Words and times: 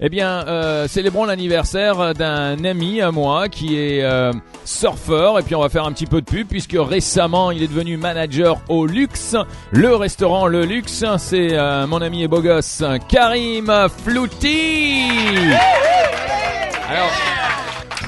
Eh 0.00 0.08
bien, 0.08 0.46
euh, 0.46 0.86
célébrons 0.86 1.24
l'anniversaire 1.24 2.14
d'un 2.14 2.62
ami 2.64 3.00
à 3.00 3.10
moi 3.10 3.48
qui 3.48 3.76
est 3.76 4.04
euh, 4.04 4.32
surfeur 4.64 5.40
et 5.40 5.42
puis 5.42 5.56
on 5.56 5.60
va 5.60 5.68
faire 5.68 5.84
un 5.86 5.92
petit 5.92 6.06
peu 6.06 6.20
de 6.20 6.26
pub 6.26 6.46
puisque 6.46 6.76
récemment 6.78 7.50
il 7.50 7.64
est 7.64 7.68
devenu 7.68 7.96
manager 7.96 8.60
au 8.68 8.86
Luxe, 8.86 9.34
le 9.72 9.96
restaurant 9.96 10.46
Le 10.46 10.64
Luxe. 10.64 11.04
C'est 11.18 11.48
euh, 11.52 11.88
mon 11.88 12.00
ami 12.00 12.22
et 12.22 12.28
beau 12.28 12.40
gosse 12.40 12.84
Karim 13.08 13.72
Flouti. 14.04 15.02
Alors. 16.88 17.37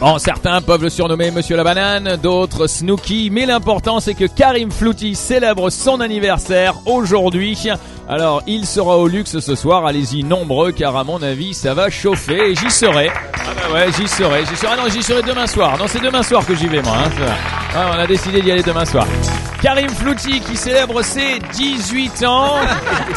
Bon, 0.01 0.17
certains 0.19 0.63
peuvent 0.63 0.83
le 0.83 0.89
surnommer 0.89 1.31
Monsieur 1.31 1.57
la 1.57 1.63
Banane, 1.63 2.17
d'autres 2.17 2.67
Snooky, 2.67 3.29
mais 3.31 3.45
l'important 3.45 4.01
c'est 4.01 4.15
que 4.15 4.25
Karim 4.25 4.71
Flouti 4.71 5.15
célèbre 5.15 5.69
son 5.69 6.01
anniversaire 6.01 6.75
aujourd'hui. 6.87 7.69
Alors, 8.09 8.43
il 8.47 8.65
sera 8.65 8.97
au 8.97 9.07
luxe 9.07 9.41
ce 9.41 9.55
soir, 9.55 9.85
allez-y 9.85 10.25
nombreux 10.25 10.73
car 10.73 10.97
à 10.97 11.05
mon 11.05 11.23
avis 11.23 11.53
ça 11.53 11.75
va 11.75 11.91
chauffer 11.91 12.53
et 12.53 12.55
j'y 12.55 12.71
serai. 12.71 13.11
Ah 13.11 13.51
bah 13.55 13.75
ouais, 13.75 13.87
j'y 13.93 14.09
serai, 14.09 14.47
j'y 14.47 14.57
serai. 14.57 14.69
Ah 14.73 14.83
non, 14.83 14.89
j'y 14.89 15.03
serai 15.03 15.21
demain 15.21 15.47
soir. 15.47 15.77
Non, 15.77 15.85
c'est 15.87 16.03
demain 16.03 16.23
soir 16.23 16.47
que 16.47 16.55
j'y 16.55 16.67
vais 16.69 16.81
moi. 16.81 16.95
Hein. 16.97 17.11
Ah, 17.77 17.91
on 17.95 17.99
a 17.99 18.07
décidé 18.07 18.41
d'y 18.41 18.51
aller 18.51 18.63
demain 18.63 18.87
soir. 18.87 19.07
Karim 19.61 19.91
Flouti 19.91 20.41
qui 20.41 20.57
célèbre 20.57 21.03
ses 21.03 21.41
18 21.53 22.25
ans. 22.25 22.55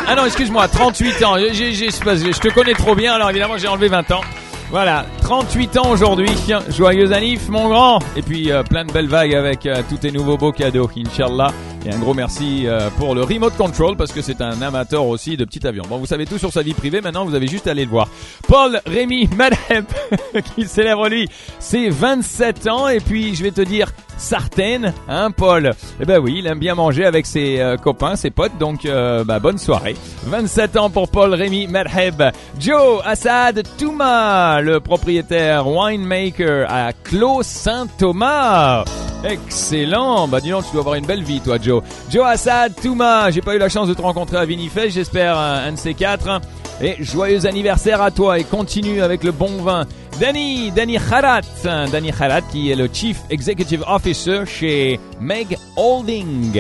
Ah 0.05 0.15
non, 0.15 0.26
excuse-moi, 0.26 0.68
38 0.68 1.23
ans. 1.23 1.38
Je 1.38 2.40
te 2.40 2.54
connais 2.54 2.73
trop 2.73 2.93
bien, 2.93 3.13
alors 3.13 3.29
évidemment 3.29 3.57
j'ai 3.57 3.70
enlevé 3.70 3.88
20 3.88 4.12
ans. 4.12 4.21
Voilà, 4.70 5.05
38 5.22 5.77
ans 5.77 5.91
aujourd'hui. 5.91 6.30
Joyeux 6.70 7.12
anniv, 7.13 7.49
mon 7.49 7.70
grand. 7.70 7.99
Et 8.16 8.21
puis 8.21 8.52
euh, 8.52 8.63
plein 8.63 8.85
de 8.85 8.91
belles 8.91 9.08
vagues 9.08 9.35
avec 9.35 9.66
euh, 9.66 9.81
tous 9.88 9.98
tes 9.98 10.12
nouveaux 10.12 10.38
beaux 10.38 10.52
cadeaux, 10.52 10.90
Inch'Allah. 10.98 11.52
Et 11.85 11.94
un 11.94 11.99
gros 11.99 12.13
merci 12.13 12.66
euh, 12.66 12.90
pour 12.98 13.13
le 13.13 13.23
remote 13.23 13.55
control 13.57 13.98
parce 13.98 14.13
que 14.13 14.21
c'est 14.21 14.41
un 14.41 14.62
amateur 14.62 15.05
aussi 15.05 15.35
de 15.35 15.44
petits 15.44 15.66
avions. 15.68 15.84
Bon, 15.90 15.98
vous 15.98 16.05
savez 16.05 16.26
tout 16.26 16.38
sur 16.38 16.52
sa 16.52 16.62
vie 16.62 16.73
privée. 16.73 17.02
Maintenant, 17.02 17.26
vous 17.26 17.35
avez 17.35 17.48
juste 17.48 17.68
à 17.68 17.71
aller 17.71 17.84
le 17.84 17.90
voir. 17.91 18.07
Paul 18.48 18.80
Rémi 18.85 19.27
Madheb 19.35 19.85
qui 20.55 20.66
célèbre 20.66 21.09
lui 21.09 21.27
ses 21.59 21.90
27 21.90 22.68
ans. 22.68 22.87
Et 22.87 22.99
puis, 22.99 23.35
je 23.35 23.43
vais 23.43 23.52
te 23.52 23.62
dire 23.62 23.91
Sartène, 24.24 24.93
hein, 25.10 25.32
Paul? 25.32 25.74
Eh 25.99 26.05
ben 26.05 26.18
oui, 26.18 26.35
il 26.40 26.48
aime 26.48 26.57
bien 26.57 26.76
manger 26.76 27.05
avec 27.05 27.26
ses 27.26 27.60
euh, 27.60 27.76
copains, 27.76 28.16
ses 28.16 28.30
potes. 28.30 28.57
Donc, 28.57 28.85
euh, 28.85 29.26
bah, 29.26 29.40
bonne 29.40 29.57
soirée. 29.57 29.98
27 30.26 30.77
ans 30.77 30.90
pour 30.90 31.10
Paul 31.10 31.34
Rémi 31.34 31.68
Madheb. 31.68 32.24
Joe 32.57 33.02
Assad 33.04 33.63
Touma, 33.77 34.62
le 34.62 34.80
propriétaire 34.80 35.68
winemaker 35.68 36.71
à 36.71 36.93
Clos 36.93 37.43
Saint-Thomas. 37.43 38.85
Excellent. 39.26 40.30
Bah 40.30 40.40
dis 40.40 40.52
donc, 40.52 40.65
tu 40.65 40.71
dois 40.71 40.82
avoir 40.82 40.96
une 40.96 41.05
belle 41.05 41.24
vie, 41.24 41.41
toi, 41.41 41.58
Joe. 41.62 41.84
Joe 42.10 42.26
Assad 42.26 42.74
Touma, 42.82 43.30
j'ai 43.30 43.41
pas 43.41 43.55
eu 43.55 43.58
la 43.60 43.70
chance 43.70 43.90
de 43.90 43.93
te 43.93 44.02
rencontrer 44.02 44.37
à 44.37 44.46
Vinifest, 44.46 44.91
j'espère 44.91 45.37
un, 45.37 45.65
un 45.68 45.71
de 45.74 45.77
ces 45.77 45.93
quatre. 45.93 46.40
Et 46.82 46.96
joyeux 46.99 47.46
anniversaire 47.46 48.02
à 48.02 48.12
toi 48.12 48.40
et 48.40 48.43
continue 48.43 49.02
avec 49.02 49.24
le 49.24 49.32
bon 49.32 49.62
vin. 49.62 49.85
Danny, 50.24 50.71
Danny 50.71 50.98
Kharat, 50.98 51.43
Danny 51.91 52.10
Kharat 52.10 52.43
qui 52.49 52.71
est 52.71 52.77
le 52.77 52.88
Chief 52.88 53.21
Executive 53.29 53.84
Officer 53.85 54.46
chez 54.46 54.98
Meg 55.20 55.57
Holding. 55.76 56.54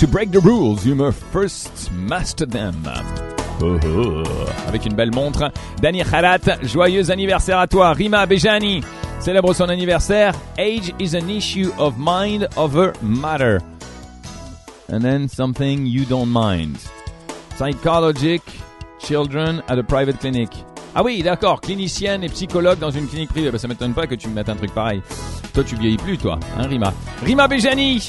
To 0.00 0.08
break 0.08 0.32
the 0.32 0.40
rules, 0.40 0.84
you 0.84 0.96
must 0.96 1.22
first 1.32 1.92
master 1.92 2.44
them. 2.48 2.74
Oh. 3.62 4.24
Avec 4.66 4.86
une 4.86 4.96
belle 4.96 5.14
montre. 5.14 5.52
Danny 5.80 6.02
Kharat, 6.02 6.64
joyeux 6.64 7.08
anniversaire 7.12 7.60
à 7.60 7.68
toi. 7.68 7.92
Rima 7.92 8.26
Bejani 8.26 8.82
célèbre 9.20 9.54
son 9.54 9.68
anniversaire. 9.68 10.34
Age 10.58 10.92
is 10.98 11.14
an 11.14 11.28
issue 11.28 11.70
of 11.78 11.94
mind 11.98 12.48
over 12.56 12.92
matter. 13.02 13.60
And 14.92 14.98
then 14.98 15.28
something 15.28 15.86
you 15.86 16.06
don't 16.06 16.28
mind. 16.28 16.76
Psychologic 17.56 18.42
children 18.98 19.62
at 19.68 19.78
a 19.78 19.84
private 19.84 20.18
clinic. 20.18 20.50
Ah 20.98 21.02
oui, 21.04 21.22
d'accord, 21.22 21.60
clinicienne 21.60 22.24
et 22.24 22.28
psychologue 22.30 22.78
dans 22.78 22.90
une 22.90 23.06
clinique 23.06 23.28
privée. 23.28 23.50
Bah, 23.50 23.58
ça 23.58 23.68
m'étonne 23.68 23.92
pas 23.92 24.06
que 24.06 24.14
tu 24.14 24.28
me 24.28 24.34
mettes 24.34 24.48
un 24.48 24.56
truc 24.56 24.72
pareil. 24.72 25.02
Toi, 25.52 25.62
tu 25.62 25.76
vieillis 25.76 25.98
plus, 25.98 26.16
toi, 26.16 26.38
hein, 26.58 26.66
Rima. 26.66 26.90
Rima 27.22 27.46
Bejani, 27.46 28.02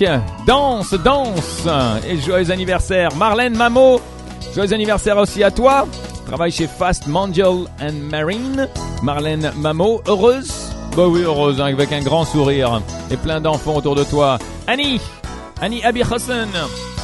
danse, 0.45 0.93
danse. 0.93 1.67
Et 2.09 2.17
joyeux 2.17 2.49
anniversaire. 2.49 3.14
Marlène 3.17 3.58
Mamo, 3.58 3.99
joyeux 4.55 4.71
anniversaire 4.71 5.17
aussi 5.17 5.43
à 5.43 5.52
toi. 5.52 5.86
Travaille 6.27 6.52
chez 6.52 6.67
Fast 6.67 7.08
Mondial 7.08 7.65
and 7.81 8.09
Marine. 8.09 8.70
Marlène 9.03 9.52
Mamo, 9.58 10.02
heureuse? 10.08 10.71
Bah 10.95 11.08
oui, 11.08 11.23
heureuse, 11.23 11.59
hein, 11.59 11.65
avec 11.65 11.92
un 11.92 12.02
grand 12.02 12.23
sourire. 12.23 12.81
Et 13.11 13.17
plein 13.17 13.42
d'enfants 13.42 13.76
autour 13.76 13.95
de 13.95 14.05
toi. 14.05 14.39
Annie, 14.65 15.02
Annie 15.59 15.83
Abi 15.83 16.03
Hassan. 16.03 16.47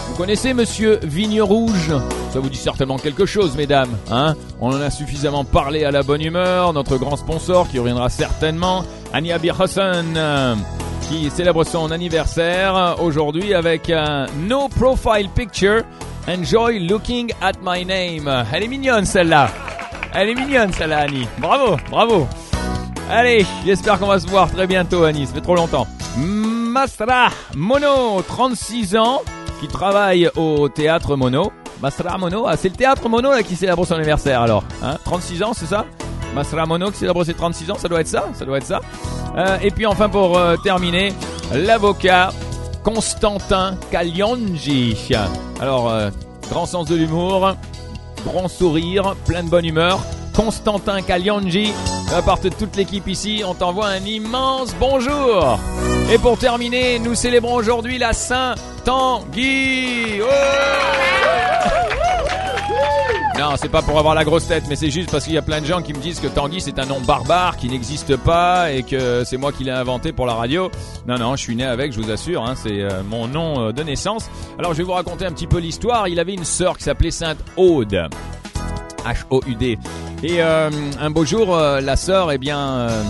Vous 0.09 0.15
connaissez 0.15 0.53
Monsieur 0.53 0.99
Vigne 1.03 1.41
Rouge? 1.41 1.91
Ça 2.31 2.39
vous 2.39 2.49
dit 2.49 2.57
certainement 2.57 2.97
quelque 2.97 3.25
chose, 3.25 3.55
mesdames. 3.55 3.89
Hein? 4.11 4.35
On 4.61 4.69
en 4.69 4.81
a 4.81 4.89
suffisamment 4.89 5.43
parlé 5.43 5.85
à 5.85 5.91
la 5.91 6.03
bonne 6.03 6.21
humeur. 6.21 6.73
Notre 6.73 6.97
grand 6.97 7.15
sponsor 7.15 7.67
qui 7.69 7.79
reviendra 7.79 8.09
certainement, 8.09 8.83
Annie 9.11 9.31
Abi 9.31 9.49
Hassan, 9.49 10.13
euh, 10.15 10.55
qui 11.09 11.29
célèbre 11.29 11.63
son 11.63 11.91
anniversaire 11.91 12.95
aujourd'hui 13.01 13.53
avec 13.53 13.89
un 13.89 14.25
No 14.47 14.67
Profile 14.69 15.29
Picture. 15.35 15.83
Enjoy 16.27 16.79
looking 16.79 17.31
at 17.41 17.53
my 17.63 17.85
name. 17.85 18.45
Elle 18.53 18.63
est 18.63 18.67
mignonne 18.67 19.05
celle-là. 19.05 19.49
Elle 20.13 20.29
est 20.29 20.35
mignonne 20.35 20.71
celle-là, 20.71 20.99
Annie. 20.99 21.27
Bravo, 21.39 21.75
bravo. 21.89 22.27
Allez, 23.09 23.45
j'espère 23.65 23.99
qu'on 23.99 24.07
va 24.07 24.19
se 24.19 24.27
voir 24.27 24.49
très 24.51 24.67
bientôt, 24.67 25.03
Annie. 25.03 25.25
Ça 25.25 25.33
fait 25.33 25.41
trop 25.41 25.55
longtemps. 25.55 25.87
Masra 26.17 27.29
Mono, 27.55 28.21
36 28.21 28.95
ans, 28.95 29.21
qui 29.63 29.69
travaille 29.69 30.29
au 30.35 30.67
théâtre 30.67 31.15
Mono. 31.15 31.53
Masra 31.81 32.17
Mono, 32.17 32.45
ah, 32.47 32.57
c'est 32.57 32.67
le 32.67 32.75
théâtre 32.75 33.07
Mono 33.07 33.31
là 33.31 33.43
qui 33.43 33.55
célèbre 33.55 33.85
son 33.85 33.95
anniversaire 33.95 34.41
alors. 34.41 34.65
Hein 34.83 34.97
36 35.05 35.43
ans, 35.43 35.53
c'est 35.53 35.67
ça? 35.67 35.85
Masra 36.35 36.65
Mono 36.65 36.91
qui 36.91 36.97
célèbre 36.97 37.23
ses 37.23 37.33
36 37.33 37.71
ans, 37.71 37.77
ça 37.77 37.87
doit 37.87 38.01
être 38.01 38.07
ça 38.07 38.25
Ça 38.33 38.43
doit 38.43 38.57
être 38.57 38.65
ça. 38.65 38.81
Euh, 39.37 39.57
et 39.61 39.71
puis 39.71 39.85
enfin 39.85 40.09
pour 40.09 40.37
euh, 40.37 40.57
terminer, 40.57 41.13
l'avocat 41.53 42.33
Constantin 42.83 43.77
Kalyonji. 43.89 44.97
Alors, 45.61 45.89
euh, 45.89 46.09
grand 46.49 46.65
sens 46.65 46.89
de 46.89 46.95
l'humour, 46.95 47.55
grand 48.25 48.49
sourire, 48.49 49.15
plein 49.25 49.43
de 49.43 49.49
bonne 49.49 49.65
humeur. 49.65 50.01
Constantin 50.35 51.01
Kalyonji, 51.01 51.71
la 52.13 52.21
part 52.21 52.39
toute 52.39 52.75
l'équipe 52.75 53.07
ici, 53.07 53.41
on 53.43 53.55
t'envoie 53.55 53.87
un 53.87 54.05
immense 54.05 54.75
bonjour. 54.79 55.59
Et 56.11 56.19
pour 56.19 56.37
terminer, 56.37 56.99
nous 56.99 57.15
célébrons 57.15 57.55
aujourd'hui 57.55 57.97
la 57.97 58.13
Saint-Tanguy. 58.13 60.19
Non, 63.39 63.55
c'est 63.55 63.67
pas 63.67 63.81
pour 63.81 63.97
avoir 63.97 64.13
la 64.13 64.23
grosse 64.23 64.45
tête, 64.45 64.65
mais 64.69 64.75
c'est 64.75 64.91
juste 64.91 65.09
parce 65.09 65.25
qu'il 65.25 65.33
y 65.33 65.39
a 65.39 65.41
plein 65.41 65.59
de 65.59 65.65
gens 65.65 65.81
qui 65.81 65.91
me 65.91 65.97
disent 65.97 66.19
que 66.19 66.27
Tanguy 66.27 66.61
c'est 66.61 66.77
un 66.77 66.85
nom 66.85 67.01
barbare 67.01 67.57
qui 67.57 67.67
n'existe 67.67 68.15
pas 68.15 68.71
et 68.71 68.83
que 68.83 69.23
c'est 69.25 69.37
moi 69.37 69.51
qui 69.51 69.63
l'ai 69.63 69.71
inventé 69.71 70.11
pour 70.11 70.27
la 70.27 70.35
radio. 70.35 70.69
Non, 71.07 71.17
non, 71.17 71.35
je 71.35 71.41
suis 71.41 71.55
né 71.55 71.65
avec, 71.65 71.93
je 71.93 71.99
vous 71.99 72.11
assure, 72.11 72.45
hein, 72.45 72.53
c'est 72.55 72.79
euh, 72.79 73.01
mon 73.09 73.27
nom 73.27 73.59
euh, 73.59 73.71
de 73.71 73.81
naissance. 73.81 74.29
Alors 74.59 74.73
je 74.73 74.77
vais 74.77 74.83
vous 74.83 74.91
raconter 74.91 75.25
un 75.25 75.31
petit 75.31 75.47
peu 75.47 75.57
l'histoire. 75.57 76.07
Il 76.07 76.19
avait 76.19 76.35
une 76.35 76.45
sœur 76.45 76.77
qui 76.77 76.83
s'appelait 76.83 77.09
Sainte 77.09 77.39
Aude. 77.57 78.07
H-O-U-D. 79.05 79.77
Et 80.23 80.41
euh, 80.41 80.69
un 80.99 81.09
beau 81.09 81.25
jour, 81.25 81.55
euh, 81.55 81.81
la 81.81 81.95
sœur, 81.95 82.31
eh 82.31 82.37
bien, 82.37 82.59
euh, 82.59 83.03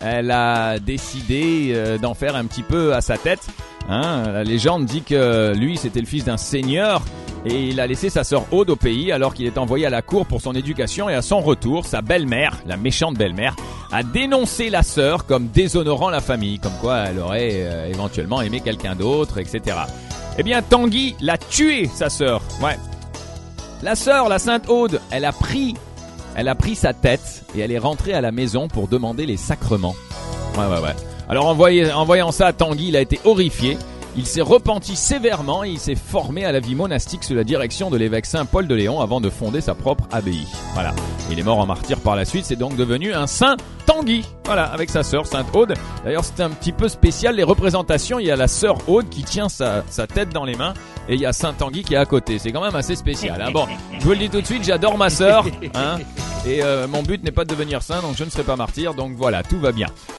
elle 0.00 0.30
a 0.30 0.78
décidé 0.78 1.72
euh, 1.74 1.98
d'en 1.98 2.14
faire 2.14 2.36
un 2.36 2.44
petit 2.44 2.62
peu 2.62 2.94
à 2.94 3.00
sa 3.00 3.16
tête. 3.16 3.46
Hein. 3.88 4.24
La 4.32 4.44
légende 4.44 4.84
dit 4.84 5.02
que 5.02 5.54
lui, 5.56 5.76
c'était 5.76 6.00
le 6.00 6.06
fils 6.06 6.24
d'un 6.24 6.36
seigneur 6.36 7.02
et 7.44 7.68
il 7.68 7.80
a 7.80 7.86
laissé 7.86 8.10
sa 8.10 8.24
sœur 8.24 8.44
Aude 8.52 8.70
au 8.70 8.76
pays 8.76 9.12
alors 9.12 9.34
qu'il 9.34 9.46
est 9.46 9.58
envoyé 9.58 9.86
à 9.86 9.90
la 9.90 10.02
cour 10.02 10.26
pour 10.26 10.40
son 10.40 10.54
éducation 10.54 11.08
et 11.08 11.14
à 11.14 11.22
son 11.22 11.40
retour, 11.40 11.86
sa 11.86 12.02
belle-mère, 12.02 12.58
la 12.66 12.76
méchante 12.76 13.16
belle-mère, 13.16 13.54
a 13.92 14.02
dénoncé 14.02 14.70
la 14.70 14.82
sœur 14.82 15.26
comme 15.26 15.48
déshonorant 15.48 16.10
la 16.10 16.20
famille, 16.20 16.58
comme 16.58 16.76
quoi 16.80 17.04
elle 17.08 17.18
aurait 17.18 17.50
euh, 17.52 17.88
éventuellement 17.88 18.42
aimé 18.42 18.60
quelqu'un 18.60 18.94
d'autre, 18.94 19.38
etc. 19.38 19.76
Eh 20.36 20.42
bien, 20.42 20.62
Tanguy 20.62 21.16
l'a 21.20 21.38
tué, 21.38 21.88
sa 21.92 22.10
sœur. 22.10 22.42
Ouais. 22.62 22.76
La 23.82 23.94
sœur, 23.94 24.28
la 24.28 24.38
sainte 24.38 24.68
Aude, 24.68 25.00
elle 25.10 25.24
a 25.24 25.32
pris, 25.32 25.74
sa 26.74 26.92
tête 26.92 27.44
et 27.56 27.60
elle 27.60 27.72
est 27.72 27.78
rentrée 27.78 28.12
à 28.12 28.20
la 28.20 28.32
maison 28.32 28.68
pour 28.68 28.88
demander 28.88 29.24
les 29.26 29.36
sacrements. 29.36 29.94
Ouais, 30.56 30.66
ouais, 30.66 30.80
ouais. 30.82 30.94
Alors 31.28 31.46
en, 31.46 31.54
voyant- 31.54 31.96
en 31.96 32.04
voyant 32.04 32.32
ça, 32.32 32.52
Tanguy, 32.52 32.88
il 32.88 32.96
a 32.96 33.00
été 33.00 33.20
horrifié. 33.24 33.78
Il 34.18 34.26
s'est 34.26 34.40
repenti 34.40 34.96
sévèrement 34.96 35.62
et 35.62 35.68
il 35.70 35.78
s'est 35.78 35.94
formé 35.94 36.44
à 36.44 36.50
la 36.50 36.58
vie 36.58 36.74
monastique 36.74 37.22
sous 37.22 37.34
la 37.34 37.44
direction 37.44 37.88
de 37.88 37.96
l'évêque 37.96 38.26
Saint 38.26 38.46
Paul 38.46 38.66
de 38.66 38.74
Léon 38.74 39.00
avant 39.00 39.20
de 39.20 39.30
fonder 39.30 39.60
sa 39.60 39.76
propre 39.76 40.08
abbaye. 40.10 40.44
Voilà. 40.74 40.92
Il 41.30 41.38
est 41.38 41.42
mort 41.44 41.60
en 41.60 41.66
martyr 41.66 42.00
par 42.00 42.16
la 42.16 42.24
suite, 42.24 42.44
c'est 42.44 42.56
donc 42.56 42.74
devenu 42.74 43.14
un 43.14 43.28
saint 43.28 43.56
Tanguy. 43.86 44.24
Voilà, 44.44 44.64
avec 44.64 44.90
sa 44.90 45.04
sœur 45.04 45.24
Sainte 45.24 45.46
Aude. 45.54 45.74
D'ailleurs, 46.04 46.24
c'est 46.24 46.42
un 46.42 46.50
petit 46.50 46.72
peu 46.72 46.88
spécial 46.88 47.36
les 47.36 47.44
représentations. 47.44 48.18
Il 48.18 48.26
y 48.26 48.30
a 48.32 48.36
la 48.36 48.48
sœur 48.48 48.76
Aude 48.88 49.08
qui 49.08 49.22
tient 49.22 49.48
sa, 49.48 49.84
sa 49.88 50.08
tête 50.08 50.30
dans 50.30 50.44
les 50.44 50.56
mains 50.56 50.74
et 51.08 51.14
il 51.14 51.20
y 51.20 51.26
a 51.26 51.32
Saint 51.32 51.52
Tanguy 51.52 51.84
qui 51.84 51.94
est 51.94 51.98
à 51.98 52.04
côté. 52.04 52.40
C'est 52.40 52.50
quand 52.50 52.62
même 52.62 52.74
assez 52.74 52.96
spécial. 52.96 53.40
hein. 53.40 53.52
Bon, 53.52 53.66
je 54.00 54.04
vous 54.04 54.10
le 54.10 54.18
dis 54.18 54.30
tout 54.30 54.40
de 54.40 54.46
suite, 54.46 54.64
j'adore 54.64 54.98
ma 54.98 55.10
sœur. 55.10 55.46
Hein, 55.74 55.98
et 56.44 56.62
euh, 56.64 56.88
mon 56.88 57.02
but 57.04 57.22
n'est 57.22 57.30
pas 57.30 57.44
de 57.44 57.50
devenir 57.50 57.82
saint, 57.82 58.00
donc 58.02 58.16
je 58.16 58.24
ne 58.24 58.30
serai 58.30 58.42
pas 58.42 58.56
martyr. 58.56 58.94
Donc 58.94 59.12
voilà, 59.16 59.44
tout 59.44 59.60
va 59.60 59.70
bien. 59.70 59.86